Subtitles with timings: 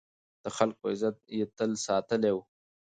[0.43, 2.37] د خلکو عزت يې تل ساتلی و.